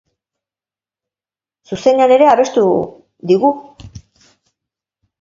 [1.71, 2.65] Zuzenean ere abestu
[3.33, 3.55] digu.